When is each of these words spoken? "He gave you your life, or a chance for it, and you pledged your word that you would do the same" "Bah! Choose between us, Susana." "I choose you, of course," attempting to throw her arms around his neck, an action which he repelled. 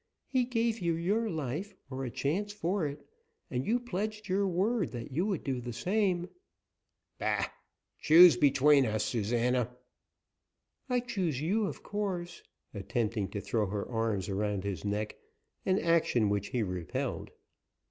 "He 0.25 0.45
gave 0.45 0.79
you 0.79 0.95
your 0.95 1.29
life, 1.29 1.75
or 1.91 2.03
a 2.03 2.09
chance 2.09 2.51
for 2.51 2.87
it, 2.87 3.07
and 3.51 3.67
you 3.67 3.79
pledged 3.79 4.27
your 4.27 4.47
word 4.47 4.93
that 4.93 5.11
you 5.11 5.27
would 5.27 5.43
do 5.43 5.61
the 5.61 5.73
same" 5.73 6.27
"Bah! 7.19 7.45
Choose 7.99 8.35
between 8.35 8.87
us, 8.87 9.03
Susana." 9.05 9.69
"I 10.89 11.01
choose 11.01 11.39
you, 11.39 11.65
of 11.67 11.83
course," 11.83 12.41
attempting 12.73 13.27
to 13.29 13.41
throw 13.41 13.67
her 13.67 13.87
arms 13.87 14.27
around 14.27 14.63
his 14.63 14.83
neck, 14.83 15.17
an 15.67 15.77
action 15.77 16.29
which 16.29 16.47
he 16.47 16.63
repelled. 16.63 17.29